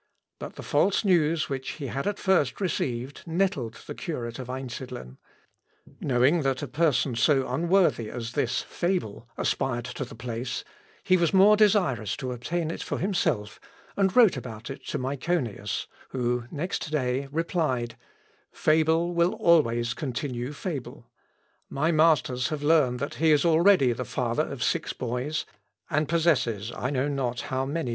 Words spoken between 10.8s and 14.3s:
he was more desirous to obtain it for himself, and